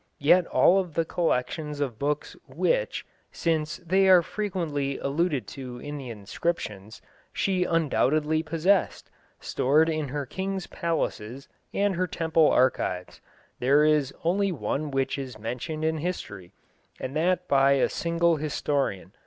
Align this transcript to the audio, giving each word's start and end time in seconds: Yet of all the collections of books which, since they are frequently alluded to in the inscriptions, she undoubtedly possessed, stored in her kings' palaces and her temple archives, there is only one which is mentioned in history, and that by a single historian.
Yet 0.17 0.47
of 0.47 0.51
all 0.51 0.83
the 0.83 1.05
collections 1.05 1.79
of 1.79 1.99
books 1.99 2.35
which, 2.47 3.05
since 3.31 3.77
they 3.85 4.09
are 4.09 4.23
frequently 4.23 4.97
alluded 4.97 5.45
to 5.49 5.77
in 5.77 5.97
the 5.99 6.09
inscriptions, 6.09 7.03
she 7.31 7.65
undoubtedly 7.65 8.41
possessed, 8.41 9.11
stored 9.39 9.89
in 9.89 10.07
her 10.07 10.25
kings' 10.25 10.65
palaces 10.65 11.47
and 11.71 11.95
her 11.97 12.07
temple 12.07 12.49
archives, 12.49 13.21
there 13.59 13.83
is 13.85 14.11
only 14.23 14.51
one 14.51 14.89
which 14.89 15.19
is 15.19 15.37
mentioned 15.37 15.85
in 15.85 15.99
history, 15.99 16.51
and 16.99 17.15
that 17.15 17.47
by 17.47 17.73
a 17.73 17.87
single 17.87 18.37
historian. 18.37 19.13